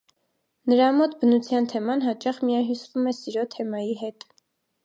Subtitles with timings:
[0.71, 4.31] Նրա մոտ բնության թեման հաճախ միահյուսվում է սիրո թեմայի հետ։